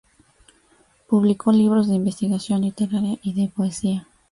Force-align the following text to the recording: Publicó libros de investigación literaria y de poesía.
Publicó 1.07 1.51
libros 1.51 1.87
de 1.87 1.93
investigación 1.93 2.61
literaria 2.61 3.19
y 3.21 3.33
de 3.33 3.49
poesía. 3.55 4.07